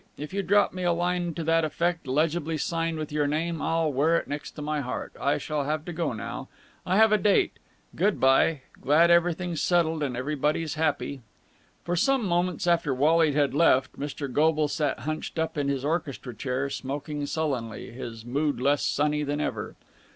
[0.17, 3.93] If you drop me a line to that effect, legibly signed with your name, I'll
[3.93, 5.13] wear it next my heart.
[5.21, 6.47] I shall have to go now.
[6.87, 7.59] I have a date.
[7.95, 8.61] Good bye.
[8.81, 11.21] Glad everything's settled and everybody's happy."
[11.83, 14.27] For some moments after Wally had left, Mr.
[14.33, 19.39] Goble sat hunched up in his orchestra chair, smoking sullenly, his mood less sunny than
[19.39, 19.75] ever.